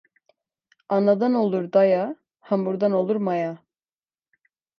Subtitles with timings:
[0.95, 3.57] Anadan olur daya, hamurdan olur maya.